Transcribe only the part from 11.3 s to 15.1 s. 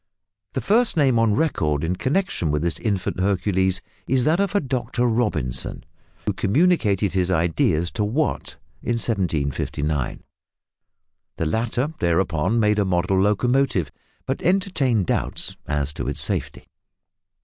The latter thereupon made a model locomotive, but entertained